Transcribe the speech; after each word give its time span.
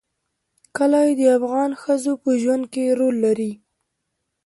کلي 0.77 1.09
د 1.19 1.21
افغان 1.37 1.71
ښځو 1.81 2.13
په 2.23 2.29
ژوند 2.41 2.63
کې 2.73 2.95
رول 2.99 3.15
لري. 3.25 3.51